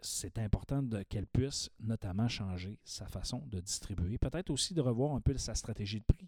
c'est 0.00 0.38
important 0.38 0.84
qu'elle 1.08 1.26
puisse 1.26 1.70
notamment 1.80 2.28
changer 2.28 2.78
sa 2.84 3.08
façon 3.08 3.42
de 3.46 3.60
distribuer. 3.60 4.16
Peut-être 4.18 4.50
aussi 4.50 4.74
de 4.74 4.80
revoir 4.80 5.14
un 5.14 5.20
peu 5.20 5.36
sa 5.36 5.54
stratégie 5.56 6.00
de 6.00 6.04
prix, 6.04 6.27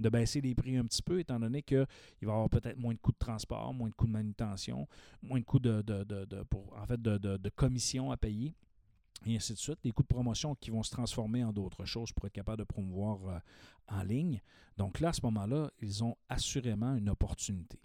de 0.00 0.08
baisser 0.08 0.40
les 0.40 0.54
prix 0.54 0.76
un 0.76 0.84
petit 0.84 1.02
peu, 1.02 1.20
étant 1.20 1.38
donné 1.38 1.62
qu'il 1.62 1.78
va 1.78 1.86
y 2.22 2.26
avoir 2.26 2.48
peut-être 2.48 2.78
moins 2.78 2.94
de 2.94 2.98
coûts 2.98 3.12
de 3.12 3.18
transport, 3.18 3.72
moins 3.72 3.88
de 3.88 3.94
coûts 3.94 4.06
de 4.06 4.12
manutention, 4.12 4.86
moins 5.22 5.40
de 5.40 5.44
coûts 5.44 5.58
de, 5.58 5.82
pour, 6.50 6.76
en 6.76 6.86
fait, 6.86 7.00
de, 7.00 7.48
commission 7.50 8.10
à 8.10 8.16
payer. 8.16 8.54
Et 9.24 9.34
ainsi 9.36 9.54
de 9.54 9.58
suite, 9.58 9.78
des 9.82 9.92
coûts 9.92 10.02
de 10.02 10.08
promotion 10.08 10.54
qui 10.54 10.70
vont 10.70 10.82
se 10.82 10.90
transformer 10.90 11.42
en 11.42 11.52
d'autres 11.52 11.86
choses 11.86 12.12
pour 12.12 12.26
être 12.26 12.34
capable 12.34 12.58
de 12.58 12.64
promouvoir 12.64 13.26
euh, 13.26 13.38
en 13.88 14.02
ligne. 14.02 14.42
Donc 14.76 15.00
là, 15.00 15.08
à 15.08 15.12
ce 15.14 15.22
moment-là, 15.22 15.70
ils 15.80 16.04
ont 16.04 16.16
assurément 16.28 16.94
une 16.94 17.08
opportunité. 17.08 17.80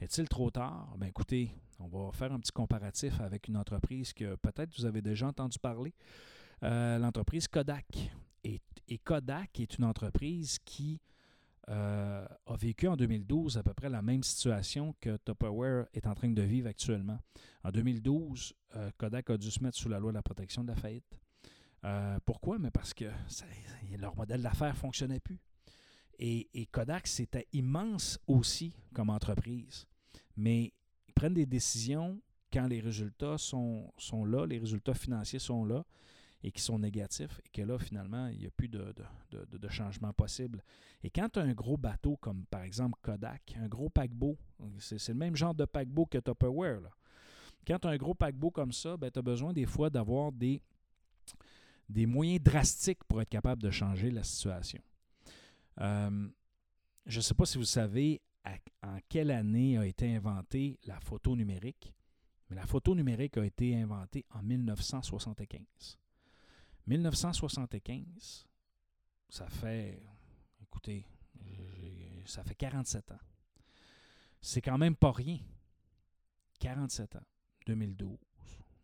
Est-il 0.00 0.28
trop 0.28 0.50
tard? 0.50 0.94
Ben 0.98 1.06
écoutez, 1.06 1.50
on 1.78 1.88
va 1.88 2.12
faire 2.12 2.32
un 2.32 2.38
petit 2.38 2.52
comparatif 2.52 3.20
avec 3.20 3.48
une 3.48 3.56
entreprise 3.56 4.12
que 4.12 4.36
peut-être 4.36 4.76
vous 4.78 4.86
avez 4.86 5.02
déjà 5.02 5.26
entendu 5.26 5.58
parler, 5.58 5.94
euh, 6.62 6.98
l'entreprise 6.98 7.48
Kodak. 7.48 7.86
Et, 8.44 8.60
Kodak 9.04 9.58
est 9.60 9.78
une 9.78 9.84
entreprise 9.84 10.58
qui 10.64 11.00
euh, 11.68 12.26
a 12.46 12.56
vécu 12.56 12.88
en 12.88 12.96
2012 12.96 13.58
à 13.58 13.62
peu 13.62 13.72
près 13.72 13.88
la 13.88 14.02
même 14.02 14.22
situation 14.22 14.94
que 15.00 15.16
Tupperware 15.18 15.86
est 15.94 16.06
en 16.06 16.14
train 16.14 16.30
de 16.30 16.42
vivre 16.42 16.68
actuellement. 16.68 17.18
En 17.62 17.70
2012, 17.70 18.54
euh, 18.76 18.90
Kodak 18.98 19.30
a 19.30 19.36
dû 19.36 19.50
se 19.50 19.62
mettre 19.62 19.78
sous 19.78 19.88
la 19.88 20.00
loi 20.00 20.10
de 20.10 20.16
la 20.16 20.22
protection 20.22 20.64
de 20.64 20.68
la 20.68 20.76
faillite. 20.76 21.18
pourquoi? 22.24 22.58
Mais 22.58 22.70
parce 22.70 22.94
que 22.94 23.06
leur 23.98 24.16
modèle 24.16 24.42
d'affaires 24.42 24.74
ne 24.74 24.78
fonctionnait 24.78 25.20
plus. 25.20 25.40
Et, 26.18 26.48
et 26.54 26.66
Kodak, 26.66 27.06
c'était 27.06 27.46
immense 27.52 28.18
aussi 28.26 28.74
comme 28.92 29.10
entreprise 29.10 29.86
mais 30.36 30.72
ils 31.08 31.12
prennent 31.14 31.34
des 31.34 31.46
décisions 31.46 32.20
quand 32.52 32.66
les 32.66 32.80
résultats 32.80 33.38
sont, 33.38 33.92
sont 33.96 34.24
là, 34.24 34.46
les 34.46 34.58
résultats 34.58 34.94
financiers 34.94 35.38
sont 35.38 35.64
là 35.64 35.84
et 36.42 36.50
qui 36.50 36.60
sont 36.60 36.78
négatifs 36.78 37.40
et 37.44 37.48
que 37.50 37.62
là, 37.62 37.78
finalement, 37.78 38.26
il 38.28 38.38
n'y 38.38 38.46
a 38.46 38.50
plus 38.50 38.68
de, 38.68 38.92
changement 39.68 40.12
possible. 40.12 40.62
Et 41.02 41.10
quand 41.10 41.28
tu 41.28 41.38
as 41.38 41.42
un 41.42 41.52
gros 41.52 41.76
bateau 41.76 42.16
comme 42.16 42.44
par 42.46 42.62
exemple 42.62 42.98
Kodak, 43.02 43.54
un 43.60 43.68
gros 43.68 43.88
paquebot, 43.88 44.36
c'est 44.78 45.08
le 45.08 45.14
même 45.14 45.36
genre 45.36 45.54
de 45.54 45.64
paquebot 45.64 46.06
que 46.06 46.18
Tupperware. 46.18 46.80
Quand 47.66 47.78
tu 47.78 47.88
as 47.88 47.90
un 47.90 47.96
gros 47.96 48.14
paquebot 48.14 48.50
comme 48.50 48.72
ça, 48.72 48.96
ben, 48.96 49.10
tu 49.10 49.18
as 49.18 49.22
besoin 49.22 49.52
des 49.52 49.66
fois 49.66 49.88
d'avoir 49.88 50.32
des, 50.32 50.60
des 51.88 52.06
moyens 52.06 52.42
drastiques 52.42 53.04
pour 53.04 53.22
être 53.22 53.28
capable 53.28 53.62
de 53.62 53.70
changer 53.70 54.10
la 54.10 54.24
situation. 54.24 54.82
Euh, 55.80 56.28
je 57.06 57.18
ne 57.18 57.22
sais 57.22 57.34
pas 57.34 57.46
si 57.46 57.58
vous 57.58 57.64
savez 57.64 58.20
en 58.82 58.98
quelle 59.08 59.30
année 59.30 59.78
a 59.78 59.86
été 59.86 60.14
inventée 60.14 60.78
la 60.86 60.98
photo 61.00 61.36
numérique, 61.36 61.94
mais 62.50 62.56
la 62.56 62.66
photo 62.66 62.94
numérique 62.94 63.36
a 63.36 63.44
été 63.44 63.76
inventée 63.76 64.26
en 64.30 64.42
1975. 64.42 65.98
1975, 66.86 68.46
ça 69.28 69.48
fait, 69.48 70.02
écoutez, 70.60 71.06
ça 72.26 72.42
fait 72.44 72.54
47 72.54 73.12
ans. 73.12 73.20
C'est 74.40 74.60
quand 74.60 74.78
même 74.78 74.96
pas 74.96 75.12
rien. 75.12 75.38
47 76.58 77.16
ans. 77.16 77.26
2012. 77.66 78.18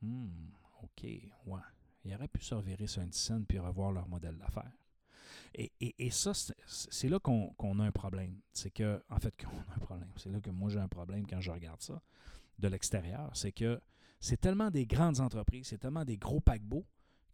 Hmm, 0.02 0.50
OK, 0.83 1.02
ouais. 1.02 1.61
Il 2.05 2.14
aurait 2.14 2.28
pu 2.28 2.43
se 2.43 2.55
revirer 2.55 2.87
sur 2.87 3.02
un 3.02 3.11
scène 3.11 3.45
puis 3.45 3.59
revoir 3.59 3.93
leur 3.93 4.09
modèle 4.09 4.37
d'affaires. 4.38 4.73
Et, 5.55 5.73
et, 5.81 6.11
ça, 6.11 6.33
c'est 6.67 7.09
là 7.09 7.19
qu'on 7.19 7.81
a 7.81 7.85
un 7.85 7.90
problème. 7.90 8.40
C'est 8.52 8.71
que, 8.71 9.02
en 9.09 9.19
fait, 9.19 9.35
qu'on 9.43 9.59
a 9.73 9.75
un 9.75 9.78
problème. 9.78 10.11
C'est 10.17 10.31
là 10.31 10.40
que 10.40 10.50
moi 10.50 10.71
j'ai 10.71 10.78
un 10.78 10.88
problème 10.88 11.26
quand 11.26 11.40
je 11.40 11.50
regarde 11.50 11.81
ça 11.81 12.00
de 12.59 12.69
l'extérieur. 12.69 13.31
C'est 13.35 13.52
que 13.52 13.81
c'est 14.21 14.40
tellement 14.40 14.71
des 14.71 14.87
grandes 14.87 15.21
entreprises, 15.21 15.69
c'est 15.69 15.78
tellement 15.78 16.05
des 16.05 16.17
gros 16.17 16.40
paquebots 16.40 16.87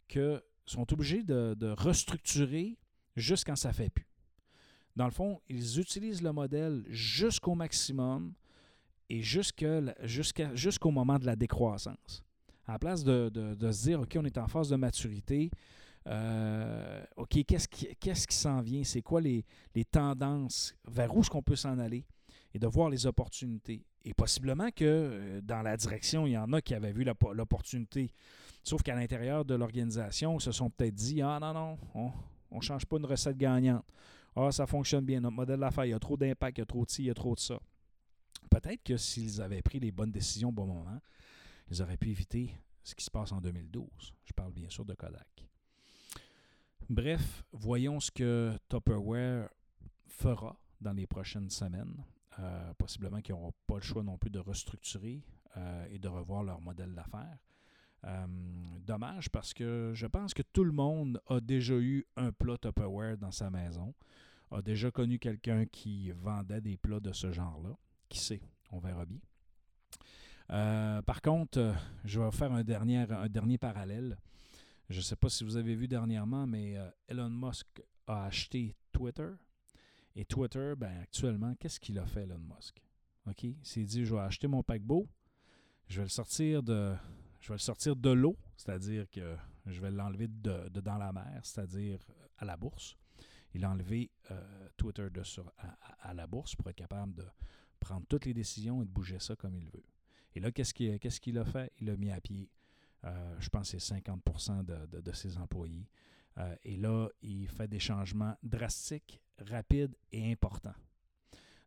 que 0.07 0.43
sont 0.65 0.91
obligés 0.93 1.23
de, 1.23 1.55
de 1.57 1.67
restructurer 1.67 2.77
juste 3.15 3.45
quand 3.45 3.55
ça 3.55 3.73
fait 3.73 3.89
plus. 3.89 4.07
Dans 4.95 5.05
le 5.05 5.11
fond, 5.11 5.41
ils 5.49 5.79
utilisent 5.79 6.21
le 6.21 6.31
modèle 6.31 6.83
jusqu'au 6.89 7.53
maximum 7.53 8.33
et 9.09 9.21
jusqu'au 9.21 10.91
moment 10.91 11.19
de 11.19 11.25
la 11.25 11.35
décroissance. 11.35 12.23
À 12.67 12.73
la 12.73 12.79
place 12.79 13.03
de, 13.03 13.29
se 13.71 13.83
dire, 13.83 14.01
OK, 14.01 14.17
on 14.19 14.25
est 14.25 14.37
en 14.37 14.47
phase 14.47 14.69
de 14.69 14.75
maturité, 14.75 15.51
euh, 16.07 17.03
OK, 17.17 17.43
qu'est-ce 17.45 17.67
qui, 17.67 17.87
qui 17.95 18.35
s'en 18.35 18.61
vient? 18.61 18.83
C'est 18.83 19.01
quoi 19.01 19.21
les, 19.21 19.43
tendances? 19.91 20.75
Vers 20.87 21.15
où 21.15 21.21
est-ce 21.21 21.29
qu'on 21.29 21.43
peut 21.43 21.55
s'en 21.55 21.77
aller? 21.77 22.05
Et 22.53 22.59
de 22.59 22.67
voir 22.67 22.89
les 22.89 23.05
opportunités. 23.05 23.85
Et 24.03 24.13
possiblement 24.13 24.69
que 24.71 24.85
euh, 24.85 25.41
dans 25.41 25.61
la 25.61 25.75
direction, 25.75 26.25
il 26.25 26.31
y 26.31 26.37
en 26.37 26.53
a 26.53 26.61
qui 26.61 26.73
avaient 26.73 26.93
vu 26.93 27.05
l'opportunité. 27.33 28.11
Sauf 28.65 28.81
qu'à 28.81 28.95
l'intérieur 28.95 29.45
de 29.45 29.53
l'organisation, 29.53 30.39
ils 30.39 30.41
se 30.41 30.51
sont 30.51 30.71
peut-être 30.71 30.95
dit 30.95 31.21
Ah 31.21 31.37
non, 31.39 31.53
non, 31.53 32.11
on 32.49 32.55
ne 32.55 32.61
change 32.61 32.83
pas 32.87 32.97
une 32.97 33.05
recette 33.05 33.37
gagnante. 33.37 33.85
Ah, 34.35 34.51
ça 34.51 34.65
fonctionne 34.65 35.05
bien, 35.05 35.21
notre 35.21 35.35
modèle 35.35 35.59
d'affaires, 35.59 35.85
il 35.85 35.91
y 35.91 35.93
a 35.93 35.99
trop 35.99 36.17
d'impact, 36.17 36.57
il 36.57 36.61
y 36.61 36.63
a 36.63 36.65
trop 36.65 36.83
de 36.83 36.89
ci, 36.89 37.03
il 37.03 37.05
y 37.05 37.09
a 37.11 37.13
trop 37.13 37.35
de 37.35 37.39
ça. 37.39 37.59
Peut-être 38.49 38.83
que 38.83 38.97
s'ils 38.97 39.39
avaient 39.39 39.61
pris 39.61 39.79
les 39.79 39.91
bonnes 39.91 40.11
décisions 40.11 40.49
au 40.49 40.51
bon 40.51 40.65
moment, 40.65 40.99
ils 41.69 41.79
auraient 41.83 41.95
pu 41.95 42.09
éviter 42.09 42.55
ce 42.83 42.95
qui 42.95 43.05
se 43.05 43.11
passe 43.11 43.31
en 43.31 43.39
2012. 43.39 43.87
Je 44.25 44.33
parle 44.33 44.51
bien 44.51 44.69
sûr 44.69 44.83
de 44.83 44.95
Kodak. 44.95 45.47
Bref, 46.89 47.43
voyons 47.51 47.99
ce 47.99 48.09
que 48.09 48.51
Tupperware 48.67 49.47
fera 50.07 50.59
dans 50.81 50.93
les 50.93 51.05
prochaines 51.05 51.51
semaines. 51.51 52.03
Euh, 52.39 52.73
possiblement 52.73 53.21
qu'ils 53.21 53.35
n'auront 53.35 53.53
pas 53.67 53.75
le 53.75 53.81
choix 53.81 54.01
non 54.01 54.17
plus 54.17 54.31
de 54.31 54.39
restructurer 54.39 55.23
euh, 55.55 55.85
et 55.91 55.99
de 55.99 56.07
revoir 56.07 56.43
leur 56.43 56.59
modèle 56.59 56.93
d'affaires. 56.95 57.37
Euh, 58.05 58.27
dommage 58.85 59.29
parce 59.29 59.53
que 59.53 59.91
je 59.95 60.05
pense 60.05 60.33
que 60.33 60.43
tout 60.53 60.63
le 60.63 60.71
monde 60.71 61.19
a 61.27 61.39
déjà 61.39 61.73
eu 61.73 62.05
un 62.15 62.31
plat 62.31 62.57
Tupperware 62.57 63.17
dans 63.17 63.31
sa 63.31 63.49
maison, 63.49 63.95
a 64.51 64.61
déjà 64.61 64.91
connu 64.91 65.17
quelqu'un 65.17 65.65
qui 65.65 66.11
vendait 66.11 66.61
des 66.61 66.77
plats 66.77 66.99
de 66.99 67.11
ce 67.11 67.31
genre-là. 67.31 67.75
Qui 68.07 68.19
sait? 68.19 68.41
On 68.71 68.79
verra 68.79 69.05
bien. 69.05 69.19
Euh, 70.51 71.01
par 71.01 71.21
contre, 71.21 71.57
euh, 71.59 71.73
je 72.03 72.19
vais 72.19 72.31
faire 72.31 72.51
un 72.51 72.63
dernier, 72.63 73.05
un 73.09 73.27
dernier 73.27 73.57
parallèle. 73.57 74.17
Je 74.89 74.97
ne 74.97 75.01
sais 75.01 75.15
pas 75.15 75.29
si 75.29 75.43
vous 75.43 75.57
avez 75.57 75.73
vu 75.73 75.87
dernièrement, 75.87 76.45
mais 76.45 76.75
Elon 77.07 77.31
Musk 77.31 77.65
a 78.05 78.25
acheté 78.25 78.75
Twitter. 78.91 79.31
Et 80.15 80.25
Twitter, 80.25 80.73
ben, 80.77 81.01
actuellement, 81.01 81.55
qu'est-ce 81.55 81.79
qu'il 81.79 81.97
a 81.97 82.05
fait, 82.05 82.21
Elon 82.21 82.37
Musk? 82.37 82.79
Il 83.41 83.55
s'est 83.63 83.83
dit, 83.83 84.05
je 84.05 84.13
vais 84.13 84.21
acheter 84.21 84.45
mon 84.45 84.61
paquebot, 84.61 85.07
je 85.87 85.97
vais 85.97 86.03
le 86.03 86.09
sortir 86.09 86.61
de, 86.61 86.93
je 87.45 87.49
vais 87.49 87.55
le 87.55 87.59
sortir 87.59 87.95
de 87.95 88.09
l'eau, 88.09 88.35
c'est-à-dire 88.57 89.07
que 89.07 89.37
je 89.67 89.79
vais 89.79 89.91
l'enlever 89.91 90.27
de, 90.27 90.67
dans 90.81 90.97
la 90.97 91.13
mer, 91.13 91.41
c'est-à-dire 91.43 91.99
à 92.39 92.45
la 92.45 92.57
bourse. 92.57 92.97
Il 93.53 93.63
a 93.63 93.69
enlevé 93.69 94.09
euh, 94.31 94.67
Twitter 94.77 95.11
de 95.11 95.21
sur, 95.21 95.53
à, 96.01 96.13
la 96.15 96.25
bourse 96.25 96.55
pour 96.55 96.67
être 96.71 96.75
capable 96.75 97.13
de 97.13 97.25
prendre 97.79 98.03
toutes 98.07 98.25
les 98.25 98.33
décisions 98.33 98.81
et 98.81 98.85
de 98.85 98.89
bouger 98.89 99.19
ça 99.19 99.35
comme 99.35 99.55
il 99.55 99.69
veut. 99.69 99.85
Et 100.33 100.39
là, 100.39 100.51
qu'est-ce 100.51 100.73
qu'il 100.73 101.37
a 101.37 101.45
fait? 101.45 101.71
Il 101.79 101.91
a 101.91 101.95
mis 101.97 102.09
à 102.09 102.19
pied, 102.19 102.49
euh, 103.03 103.35
je 103.39 103.49
pense, 103.49 103.69
c'est 103.69 103.79
50 103.79 104.65
de, 104.65 105.01
de, 105.01 105.11
ses 105.11 105.37
employés. 105.37 105.87
Euh, 106.39 106.55
et 106.63 106.77
là, 106.77 107.09
il 107.21 107.47
fait 107.47 107.67
des 107.67 107.79
changements 107.79 108.35
drastiques, 108.41 109.21
rapides 109.37 109.95
et 110.11 110.31
importants. 110.31 110.73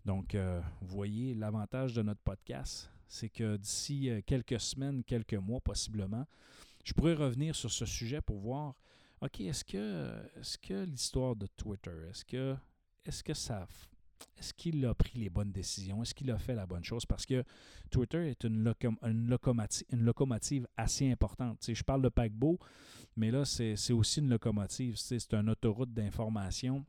Donc, 0.09 0.35
vous 0.81 0.88
voyez 0.88 1.35
l'avantage 1.35 1.93
de 1.93 2.00
notre 2.00 2.23
podcast, 2.23 2.91
c'est 3.09 3.29
que 3.29 3.59
d'ici 3.59 4.09
euh, 4.09 4.23
quelques 4.25 4.59
semaines, 4.59 5.05
quelques 5.05 5.35
mois 5.35 5.61
possiblement, 5.61 6.27
je 6.83 6.95
pourrais 6.95 7.12
revenir 7.12 7.55
sur 7.55 7.71
ce 7.71 7.85
sujet 7.85 8.23
pour 8.23 8.38
voir, 8.38 8.75
OK, 9.21 9.43
est-ce 9.43 9.67
que, 9.67 10.11
est 10.35 10.61
que 10.62 10.85
l'histoire 10.85 11.37
de 11.37 11.47
Twitter, 11.59 11.93
est-ce 12.09 12.25
que, 12.25 12.57
est-ce 13.05 13.23
que 13.23 13.35
ça... 13.35 13.69
Est-ce 14.38 14.55
qu'il 14.55 14.85
a 14.87 14.95
pris 14.95 15.19
les 15.19 15.29
bonnes 15.29 15.53
décisions? 15.53 16.03
Est-ce 16.03 16.15
qu'il 16.15 16.31
a 16.31 16.38
fait 16.38 16.55
la 16.55 16.67
bonne 16.67 16.83
chose? 16.83 17.05
Parce 17.05 17.27
que 17.27 17.45
Twitter 17.91 18.31
est 18.31 18.45
une, 18.45 18.75
une, 19.03 19.29
locomotive, 19.29 19.87
une 19.93 20.05
locomotive 20.05 20.67
assez 20.79 21.12
importante. 21.12 21.59
je 21.69 21.83
parle 21.85 22.00
de 22.00 22.09
paquebot, 22.09 22.59
mais 23.15 23.31
là, 23.31 23.45
c'est 23.45 23.93
aussi 23.93 24.21
une 24.21 24.31
locomotive. 24.31 24.97
C'est 24.97 25.35
une 25.35 25.50
autoroute 25.50 25.93
d'information 25.93 26.87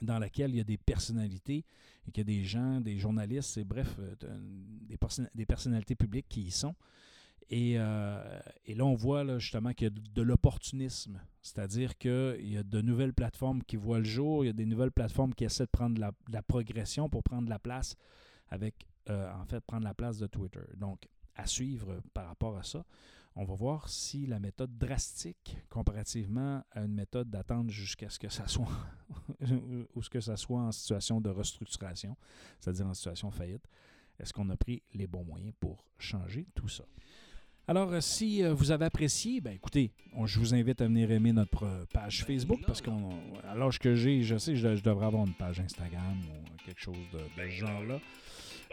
dans 0.00 0.18
laquelle 0.18 0.50
il 0.50 0.56
y 0.56 0.60
a 0.60 0.64
des 0.64 0.78
personnalités 0.78 1.64
et 2.06 2.10
qu'il 2.10 2.20
y 2.28 2.32
a 2.32 2.38
des 2.38 2.44
gens, 2.44 2.80
des 2.80 2.98
journalistes, 2.98 3.58
et 3.58 3.64
bref, 3.64 3.96
euh, 3.98 4.14
des, 4.88 4.98
des, 5.34 5.46
personnalités 5.46 5.94
publiques 5.94 6.26
qui 6.28 6.42
y 6.42 6.50
sont. 6.50 6.74
Et, 7.50 7.74
euh, 7.76 8.40
là, 8.66 8.84
on 8.84 8.94
voit 8.94 9.38
justement 9.38 9.72
qu'il 9.72 9.88
y 9.88 9.90
a 9.90 10.12
de, 10.14 10.22
l'opportunisme, 10.22 11.20
c'est-à-dire 11.42 11.98
qu'il 11.98 12.48
y 12.48 12.56
a 12.56 12.62
de 12.62 12.80
nouvelles 12.80 13.12
plateformes 13.12 13.62
qui 13.62 13.76
voient 13.76 13.98
le 13.98 14.04
jour, 14.04 14.44
il 14.44 14.48
y 14.48 14.50
a 14.50 14.54
des 14.54 14.66
nouvelles 14.66 14.92
plateformes 14.92 15.34
qui 15.34 15.44
essaient 15.44 15.66
de 15.66 15.70
prendre 15.70 16.00
la, 16.00 16.12
la 16.30 16.42
progression 16.42 17.08
pour 17.08 17.22
prendre 17.22 17.48
la 17.48 17.58
place 17.58 17.96
avec, 18.48 18.86
euh, 19.10 19.30
en 19.34 19.44
fait, 19.44 19.60
prendre 19.60 19.84
la 19.84 19.94
place 19.94 20.18
de 20.18 20.26
Twitter. 20.26 20.64
Donc, 20.76 21.08
à 21.34 21.46
suivre 21.46 22.00
par 22.12 22.26
rapport 22.26 22.56
à 22.56 22.62
ça 22.62 22.84
on 23.34 23.44
va 23.44 23.54
voir 23.54 23.88
si 23.88 24.26
la 24.26 24.38
méthode 24.38 24.76
drastique, 24.76 25.56
comparativement 25.70 26.62
à 26.70 26.82
une 26.82 26.94
méthode 26.94 27.30
d'attendre 27.30 27.70
jusqu'à 27.70 28.10
ce 28.10 28.18
que 28.18 28.28
ça 28.28 28.46
soit 28.46 28.68
ou 29.94 30.02
ce 30.02 30.10
que 30.10 30.20
ça 30.20 30.36
soit 30.36 30.60
en 30.60 30.72
situation 30.72 31.20
de 31.20 31.30
restructuration, 31.30 32.16
c'est-à-dire 32.60 32.86
en 32.86 32.94
situation 32.94 33.30
de 33.30 33.34
faillite, 33.34 33.66
est-ce 34.18 34.32
qu'on 34.32 34.50
a 34.50 34.56
pris 34.56 34.82
les 34.94 35.06
bons 35.06 35.24
moyens 35.24 35.54
pour 35.58 35.84
changer 35.98 36.46
tout 36.54 36.68
ça? 36.68 36.84
Alors, 37.68 37.92
euh, 37.92 38.00
si 38.00 38.42
euh, 38.42 38.52
vous 38.52 38.72
avez 38.72 38.86
apprécié, 38.86 39.40
ben 39.40 39.52
écoutez, 39.52 39.92
je 40.24 40.38
vous 40.40 40.52
invite 40.52 40.80
à 40.80 40.86
venir 40.86 41.10
aimer 41.12 41.32
notre 41.32 41.64
euh, 41.64 41.84
page 41.92 42.24
Facebook 42.24 42.60
parce 42.66 42.82
qu'à 42.82 42.92
l'âge 43.56 43.78
que 43.78 43.94
j'ai, 43.94 44.22
je 44.22 44.36
sais, 44.36 44.56
je, 44.56 44.74
je, 44.74 44.82
devrais 44.82 45.06
avoir 45.06 45.24
une 45.24 45.34
page 45.34 45.60
Instagram 45.60 46.20
ou 46.28 46.64
quelque 46.66 46.80
chose 46.80 46.96
de, 47.12 47.20
ce 47.36 47.48
genre-là. 47.50 48.00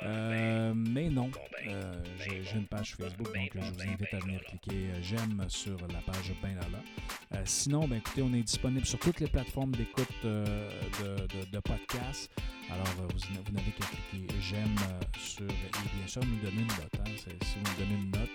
Euh, 0.04 0.74
mais 0.76 1.10
non, 1.10 1.30
euh, 1.68 1.94
j'ai 2.20 2.58
une 2.58 2.68
page 2.68 2.96
Facebook, 2.96 3.34
donc 3.34 3.52
je 3.54 3.72
vous 3.72 3.82
invite 3.82 4.14
à 4.14 4.20
venir 4.20 4.42
cliquer 4.44 4.92
euh, 4.92 5.00
j'aime 5.02 5.44
sur 5.50 5.78
la 5.92 6.00
page 6.02 6.34
Ben 6.42 6.56
Lala. 6.56 7.44
sinon, 7.46 7.88
ben, 7.88 7.98
écoutez, 7.98 8.22
on 8.22 8.34
est 8.34 8.44
disponible 8.44 8.86
sur 8.86 9.00
toutes 9.00 9.20
les 9.20 9.28
plateformes 9.28 9.72
d'écoute 9.72 10.08
de, 10.24 10.46
de, 11.04 11.52
de, 11.52 11.60
podcasts. 11.60 12.32
Alors, 12.72 12.88
vous, 13.10 13.54
n'avez 13.54 13.72
qu'à 13.72 13.86
cliquer 13.86 14.34
j'aime 14.40 14.76
sur, 15.18 15.44
et 15.44 15.98
bien 15.98 16.08
sûr, 16.08 16.22
nous 16.24 16.38
donner 16.38 16.62
une 16.62 16.68
note. 16.68 17.00
Hein. 17.00 17.12
Si 17.18 17.56
vous 17.56 17.72
nous 17.72 17.86
donnez 17.86 18.02
une 18.02 18.12
note, 18.12 18.30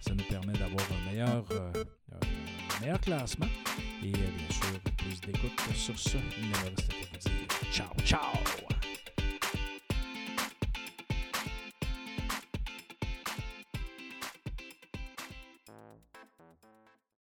ça 0.00 0.14
nous 0.14 0.24
permet 0.24 0.54
d'avoir 0.54 0.86
un 0.92 1.10
meilleur, 1.10 1.44
meilleur 2.80 3.00
classement 3.00 3.48
et 4.02 4.12
bien 4.12 4.50
sûr 4.50 4.80
plus 4.96 5.20
d'écoute. 5.20 5.52
Sur 5.74 5.98
ce, 5.98 6.16
il 6.38 6.44
ne 6.44 6.48
me 6.48 6.54
reste 6.54 6.88
qu'à 6.88 6.94
vous 7.12 7.28
dire 7.28 7.72
ciao, 7.72 7.94
ciao! 8.04 8.99